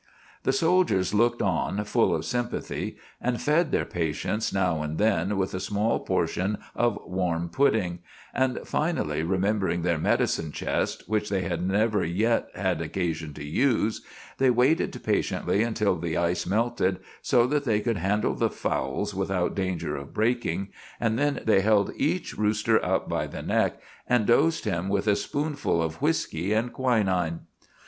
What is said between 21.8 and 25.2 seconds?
each rooster up by the neck and dosed him with a